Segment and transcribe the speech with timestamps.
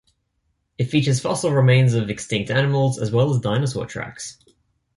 [0.79, 4.35] It features fossil remains of extinct animals, as well as dinosaur tracks.